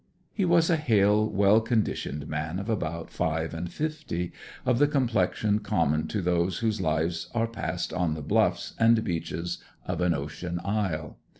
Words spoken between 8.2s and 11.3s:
bluffs and beaches of an ocean isle.